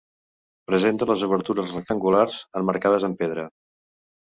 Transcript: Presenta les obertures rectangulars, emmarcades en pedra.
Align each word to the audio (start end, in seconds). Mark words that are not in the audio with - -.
Presenta 0.69 1.09
les 1.11 1.27
obertures 1.29 1.75
rectangulars, 1.77 2.43
emmarcades 2.65 3.11
en 3.13 3.19
pedra. 3.25 3.51